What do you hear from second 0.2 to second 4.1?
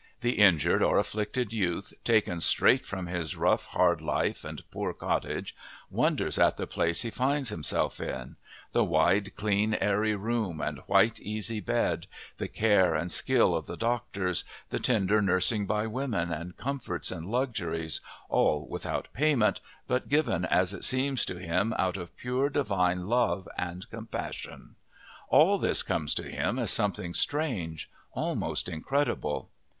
The injured or afflicted youth, taken straight from his rough, hard